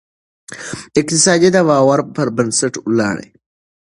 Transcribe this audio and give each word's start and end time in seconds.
اقتصاد 0.99 1.41
د 1.55 1.57
باور 1.69 1.99
پر 2.15 2.27
بنسټ 2.37 2.73
ولاړ 2.87 3.15
دی. 3.21 3.29